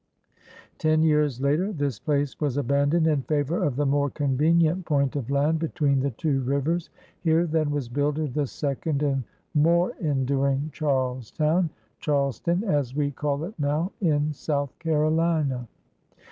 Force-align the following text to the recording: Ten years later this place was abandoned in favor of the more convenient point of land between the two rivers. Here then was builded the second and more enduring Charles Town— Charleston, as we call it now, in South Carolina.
Ten 0.79 1.03
years 1.03 1.39
later 1.41 1.71
this 1.71 1.99
place 1.99 2.39
was 2.41 2.57
abandoned 2.57 3.05
in 3.05 3.21
favor 3.21 3.63
of 3.63 3.75
the 3.75 3.85
more 3.85 4.09
convenient 4.09 4.83
point 4.83 5.15
of 5.15 5.29
land 5.29 5.59
between 5.59 5.99
the 5.99 6.09
two 6.09 6.39
rivers. 6.41 6.89
Here 7.19 7.45
then 7.45 7.69
was 7.69 7.87
builded 7.87 8.33
the 8.33 8.47
second 8.47 9.03
and 9.03 9.23
more 9.53 9.91
enduring 9.99 10.71
Charles 10.73 11.29
Town— 11.29 11.69
Charleston, 11.99 12.63
as 12.63 12.95
we 12.95 13.11
call 13.11 13.43
it 13.43 13.53
now, 13.59 13.91
in 14.01 14.33
South 14.33 14.73
Carolina. 14.79 15.67